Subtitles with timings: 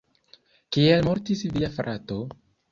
[0.77, 2.21] Kiel mortis via frato?